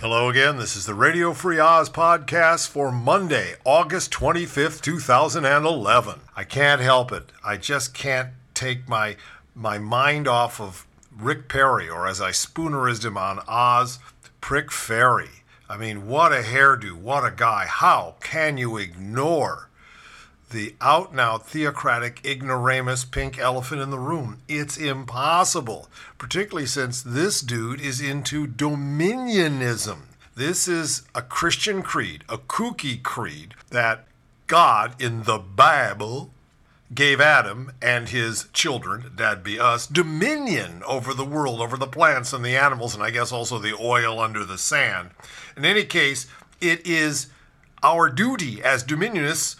[0.00, 0.58] Hello again.
[0.58, 6.20] This is the Radio Free Oz podcast for Monday, August 25th, 2011.
[6.36, 7.32] I can't help it.
[7.42, 9.16] I just can't take my
[9.54, 10.86] my mind off of
[11.18, 13.98] Rick Perry, or as I spoonerized him on Oz,
[14.42, 15.30] Prick Ferry.
[15.66, 17.64] I mean, what a hairdo, what a guy.
[17.64, 19.70] How can you ignore
[20.50, 24.38] the out and out theocratic ignoramus pink elephant in the room?
[24.48, 25.88] It's impossible,
[26.18, 29.98] particularly since this dude is into dominionism.
[30.34, 34.06] This is a Christian creed, a kooky creed that
[34.46, 36.30] God in the Bible
[36.94, 42.32] gave Adam and his children, that'd be us, dominion over the world, over the plants
[42.32, 45.10] and the animals, and I guess also the oil under the sand.
[45.56, 46.26] In any case,
[46.60, 47.28] it is
[47.82, 49.56] our duty as dominionists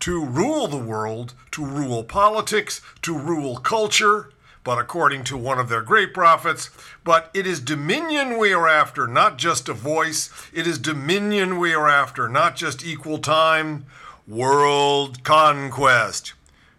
[0.00, 4.30] to rule the world, to rule politics, to rule culture,
[4.64, 6.70] but according to one of their great prophets,
[7.04, 10.30] but it is dominion we are after, not just a voice.
[10.52, 13.84] It is dominion we are after, not just equal time,
[14.26, 16.32] world conquest.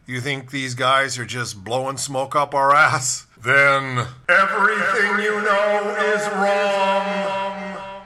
[0.08, 3.26] You think these guys are just blowing smoke up our ass?
[3.38, 8.06] Then everything you know is wrong.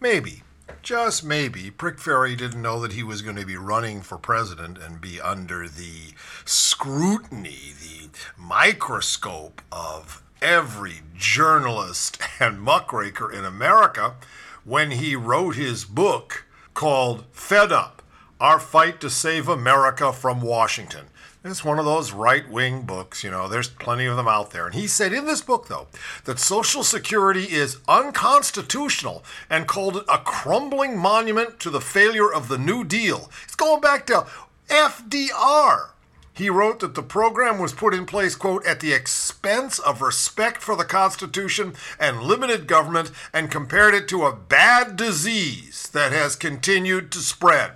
[0.00, 0.43] Maybe,
[0.84, 4.76] just maybe, Prick Ferry didn't know that he was going to be running for president
[4.76, 6.12] and be under the
[6.44, 14.16] scrutiny, the microscope of every journalist and muckraker in America
[14.62, 18.02] when he wrote his book called Fed Up
[18.38, 21.06] Our Fight to Save America from Washington.
[21.46, 24.64] It's one of those right wing books, you know, there's plenty of them out there.
[24.64, 25.88] And he said in this book, though,
[26.24, 32.48] that Social Security is unconstitutional and called it a crumbling monument to the failure of
[32.48, 33.30] the New Deal.
[33.44, 34.26] It's going back to
[34.68, 35.90] FDR.
[36.32, 40.62] He wrote that the program was put in place, quote, at the expense of respect
[40.62, 46.36] for the Constitution and limited government, and compared it to a bad disease that has
[46.36, 47.72] continued to spread.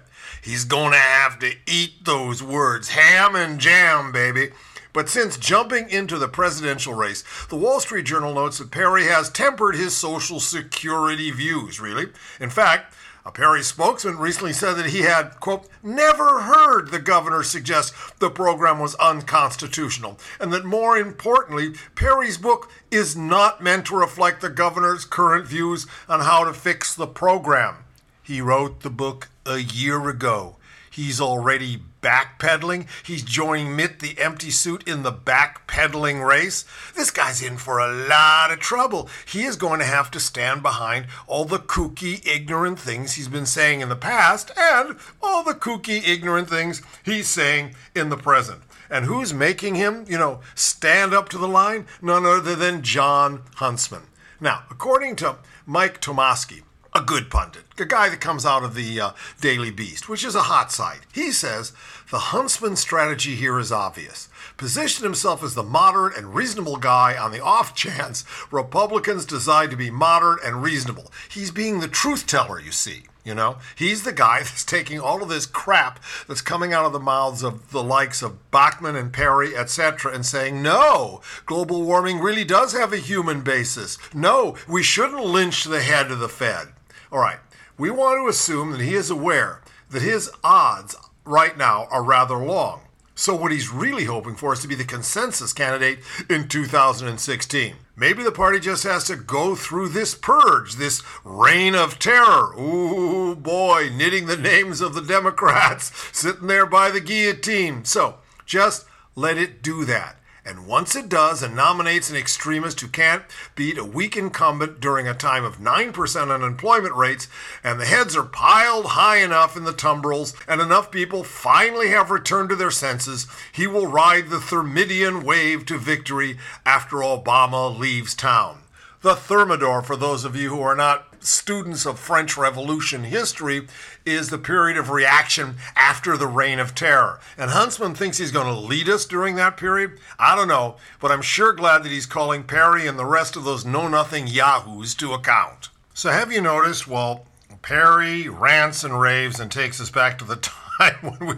[0.49, 2.89] He's to have to eat those words.
[2.89, 4.53] Ham and jam, baby.
[4.95, 9.29] But since jumping into the presidential race, the Wall Street Journal notes that Perry has
[9.29, 12.07] tempered his Social Security views, really.
[12.41, 12.95] In fact,
[13.27, 18.31] a Perry spokesman recently said that he had, quote, never heard the governor suggest the
[18.31, 24.49] program was unconstitutional, and that more importantly, Perry's book is not meant to reflect the
[24.49, 27.85] governor's current views on how to fix the program.
[28.23, 30.57] He wrote the book a year ago.
[30.91, 32.89] He's already backpedaling.
[33.05, 36.65] He's joining Mitt the empty suit in the backpedaling race.
[36.97, 39.09] This guy's in for a lot of trouble.
[39.27, 43.47] He is going to have to stand behind all the kooky, ignorant things he's been
[43.47, 48.63] saying in the past and all the kooky, ignorant things he's saying in the present.
[48.91, 51.87] And who's making him, you know, stand up to the line?
[52.01, 54.03] None other than Jon Huntsman.
[54.41, 56.63] Now, according to Mike Tomasky,
[56.99, 59.11] a good pundit, a guy that comes out of the uh,
[59.41, 61.03] Daily Beast, which is a hot site.
[61.13, 61.73] He says
[62.11, 64.29] the Huntsman strategy here is obvious.
[64.57, 69.77] Position himself as the moderate and reasonable guy on the off chance Republicans decide to
[69.77, 71.13] be moderate and reasonable.
[71.31, 73.05] He's being the truth teller, you see.
[73.25, 76.93] You know, he's the guy that's taking all of this crap that's coming out of
[76.93, 82.21] the mouths of the likes of Bachmann and Perry, etc., and saying, no, global warming
[82.21, 83.99] really does have a human basis.
[84.15, 86.69] No, we shouldn't lynch the head of the Fed.
[87.11, 87.39] All right,
[87.79, 92.37] we want to assume that he is aware that his odds right now are rather
[92.37, 92.83] long.
[93.15, 97.75] So, what he's really hoping for is to be the consensus candidate in 2016.
[97.97, 102.53] Maybe the party just has to go through this purge, this reign of terror.
[102.57, 107.85] Ooh, boy, knitting the names of the Democrats sitting there by the guillotine.
[107.85, 108.85] So, just
[109.17, 110.18] let it do that.
[110.49, 113.23] And once it does and nominates an extremist who can't
[113.55, 117.29] beat a weak incumbent during a time of 9% unemployment rates,
[117.63, 122.11] and the heads are piled high enough in the tumbrils, and enough people finally have
[122.11, 128.15] returned to their senses, he will ride the Thermidorian wave to victory after Obama leaves
[128.15, 128.61] town.
[129.01, 133.69] The Thermidor, for those of you who are not students of French Revolution history,
[134.05, 137.21] is the period of reaction after the Reign of Terror.
[137.37, 140.01] And Huntsman thinks he's going to lead us during that period.
[140.19, 143.45] I don't know, but I'm sure glad that he's calling Perry and the rest of
[143.45, 145.69] those know nothing yahoos to account.
[145.95, 146.89] So, have you noticed?
[146.89, 147.25] Well,
[147.63, 150.37] Perry rants and raves and takes us back to the
[150.81, 151.35] time when we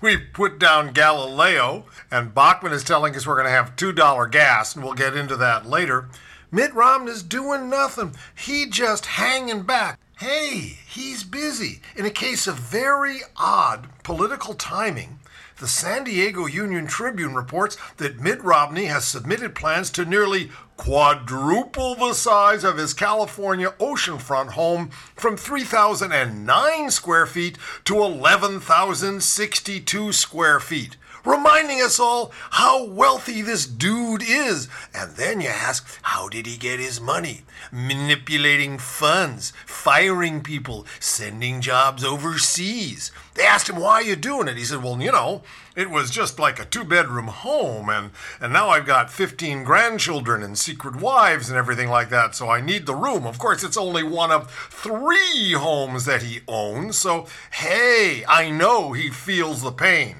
[0.00, 4.74] we put down Galileo, and Bachmann is telling us we're going to have $2 gas,
[4.74, 6.08] and we'll get into that later.
[6.52, 8.16] Mitt Romney's doing nothing.
[8.34, 10.00] He just hanging back.
[10.18, 11.80] Hey, he's busy.
[11.96, 15.20] In a case of very odd political timing,
[15.60, 21.94] The San Diego Union Tribune reports that Mitt Romney has submitted plans to nearly quadruple
[21.94, 30.96] the size of his California oceanfront home from 3,009 square feet to 11,062 square feet
[31.24, 34.68] reminding us all how wealthy this dude is.
[34.94, 37.42] And then you ask, how did he get his money?
[37.72, 43.12] Manipulating funds, firing people, sending jobs overseas.
[43.34, 44.56] They asked him, why are you doing it?
[44.56, 45.42] He said, well, you know,
[45.76, 50.42] it was just like a two bedroom home, and, and now I've got 15 grandchildren
[50.42, 53.26] and secret wives and everything like that, so I need the room.
[53.26, 58.92] Of course, it's only one of three homes that he owns, so hey, I know
[58.92, 60.16] he feels the pain.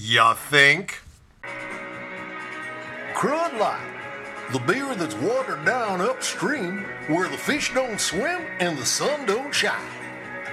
[0.00, 1.02] Ya think?
[3.14, 3.80] Crud Light,
[4.52, 9.52] the beer that's watered down upstream where the fish don't swim and the sun don't
[9.52, 9.74] shine.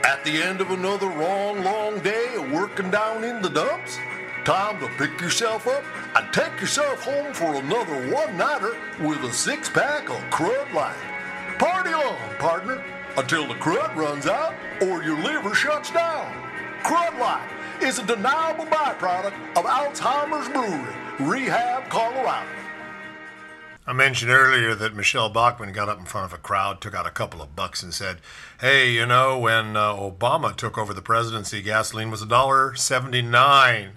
[0.04, 4.00] At the end of another long, long day of working down in the dumps,
[4.46, 5.84] time to pick yourself up
[6.16, 10.98] and take yourself home for another one-nighter with a six-pack of Crud Light.
[11.60, 12.84] Party on, partner,
[13.16, 16.34] until the crud runs out or your liver shuts down.
[16.82, 17.48] Crud Light
[17.82, 22.50] is a deniable byproduct of Alzheimer's Brewery, Rehab, Colorado.
[23.88, 27.06] I mentioned earlier that Michelle Bachmann got up in front of a crowd, took out
[27.06, 28.18] a couple of bucks, and said,
[28.60, 33.92] "Hey, you know, when uh, Obama took over the presidency, gasoline was a dollar seventy-nine,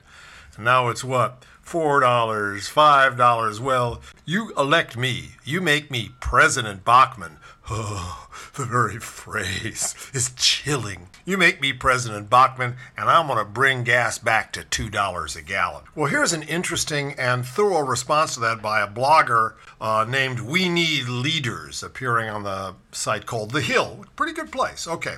[0.57, 1.43] and now it's what?
[1.63, 3.61] Four dollars, five dollars.
[3.61, 7.38] Well, you elect me, you make me President Bachmann.
[7.71, 11.11] Oh, the very phrase is chilling.
[11.27, 15.43] You make me President Bachmann, and I'm going to bring gas back to $2 a
[15.43, 15.85] gallon.
[15.95, 20.71] Well, here's an interesting and thorough response to that by a blogger uh, named We
[20.71, 24.07] Need Leaders, appearing on the site called The Hill.
[24.17, 24.89] Pretty good place.
[24.89, 25.17] Okay.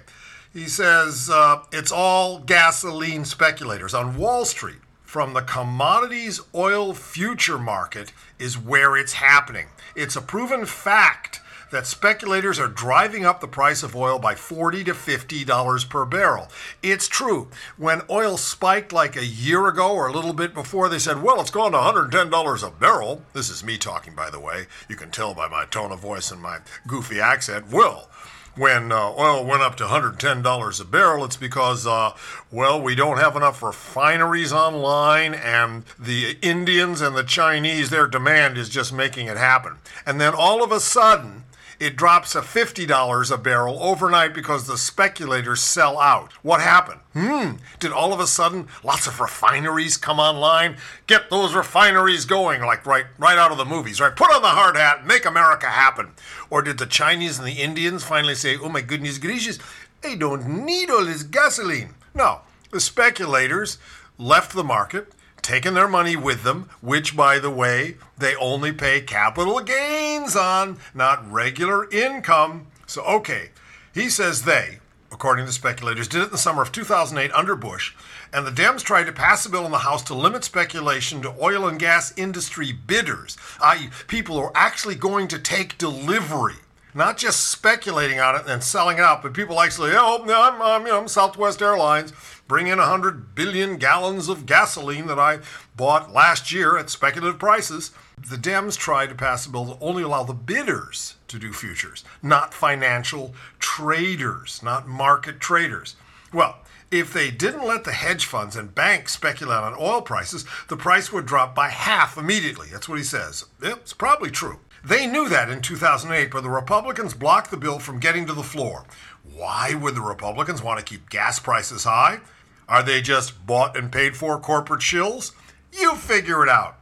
[0.52, 7.58] He says uh, it's all gasoline speculators on Wall Street from the commodities oil future
[7.58, 9.66] market is where it's happening.
[9.94, 11.40] It's a proven fact
[11.70, 16.04] that speculators are driving up the price of oil by 40 to 50 dollars per
[16.04, 16.48] barrel.
[16.82, 17.48] It's true.
[17.76, 21.40] When oil spiked like a year ago or a little bit before, they said, "Well,
[21.40, 24.66] it's gone to 110 dollars a barrel." This is me talking, by the way.
[24.88, 27.68] You can tell by my tone of voice and my goofy accent.
[27.70, 28.08] Well,
[28.56, 32.12] when uh, oil went up to $110 a barrel, it's because, uh,
[32.50, 38.58] well, we don't have enough refineries online, and the Indians and the Chinese, their demand
[38.58, 39.78] is just making it happen.
[40.04, 41.44] And then all of a sudden,
[41.80, 46.34] it drops to $50 a barrel overnight because the speculators sell out.
[46.42, 47.00] What happened?
[47.14, 50.76] Hmm, did all of a sudden lots of refineries come online?
[51.06, 54.14] Get those refineries going, like right, right out of the movies, right?
[54.14, 56.10] Put on the hard hat, make America happen.
[56.50, 59.58] Or did the Chinese and the Indians finally say, oh my goodness gracious,
[60.02, 61.94] they don't need all this gasoline?
[62.14, 63.78] No, the speculators
[64.18, 69.00] left the market taken their money with them, which, by the way, they only pay
[69.00, 72.66] capital gains on, not regular income.
[72.86, 73.50] So, okay,
[73.94, 74.78] he says they,
[75.12, 77.94] according to speculators, did it in the summer of 2008 under Bush,
[78.32, 81.34] and the Dems tried to pass a bill in the House to limit speculation to
[81.40, 86.56] oil and gas industry bidders, i.e., people who are actually going to take delivery
[86.94, 90.82] not just speculating on it and selling it out, but people actually, oh, I'm, I'm,
[90.86, 92.12] you know, I'm Southwest Airlines
[92.50, 95.38] bring in 100 billion gallons of gasoline that I
[95.76, 97.92] bought last year at speculative prices.
[98.18, 102.04] The Dems tried to pass a bill that only allow the bidders to do futures,
[102.24, 105.94] not financial traders, not market traders.
[106.32, 106.58] Well,
[106.90, 111.12] if they didn't let the hedge funds and banks speculate on oil prices, the price
[111.12, 112.66] would drop by half immediately.
[112.72, 113.44] That's what he says.
[113.62, 114.58] It's probably true.
[114.82, 118.42] They knew that in 2008, but the Republicans blocked the bill from getting to the
[118.42, 118.84] floor.
[119.22, 122.20] Why would the Republicans want to keep gas prices high?
[122.68, 125.32] Are they just bought and paid for corporate shills?
[125.72, 126.78] You figure it out.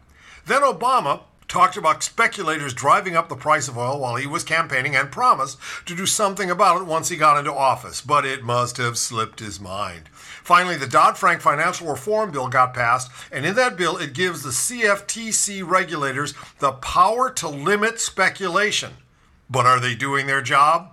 [0.46, 4.94] Then Obama talked about speculators driving up the price of oil while he was campaigning
[4.94, 8.76] and promised to do something about it once he got into office, but it must
[8.76, 10.08] have slipped his mind.
[10.12, 14.42] Finally, the Dodd Frank Financial Reform Bill got passed, and in that bill, it gives
[14.42, 18.92] the CFTC regulators the power to limit speculation.
[19.50, 20.92] But are they doing their job?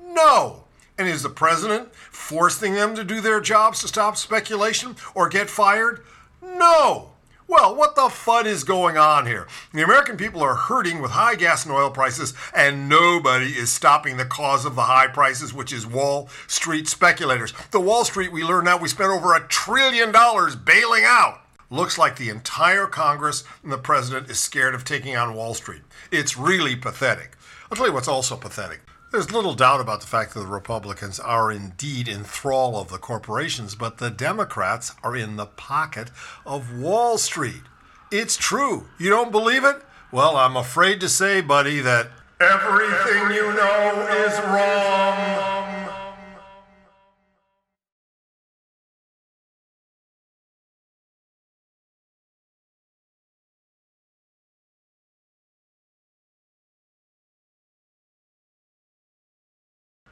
[0.00, 0.64] No.
[0.98, 5.50] And is the president forcing them to do their jobs to stop speculation or get
[5.50, 6.04] fired?
[6.40, 7.10] No.
[7.48, 9.46] Well, what the fud is going on here?
[9.72, 14.16] The American people are hurting with high gas and oil prices, and nobody is stopping
[14.16, 17.54] the cause of the high prices, which is Wall Street speculators.
[17.70, 21.40] The Wall Street, we learn now, we spent over a trillion dollars bailing out.
[21.70, 25.82] Looks like the entire Congress and the president is scared of taking on Wall Street.
[26.10, 27.36] It's really pathetic.
[27.70, 28.80] I'll tell you what's also pathetic.
[29.12, 32.98] There's little doubt about the fact that the Republicans are indeed in thrall of the
[32.98, 36.10] corporations, but the Democrats are in the pocket
[36.44, 37.62] of Wall Street.
[38.10, 38.88] It's true.
[38.98, 39.76] You don't believe it?
[40.10, 42.08] Well, I'm afraid to say, buddy, that
[42.40, 45.65] everything you know is wrong.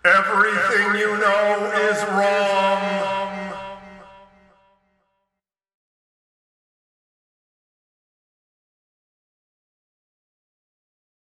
[0.04, 2.73] Everything you know is wrong.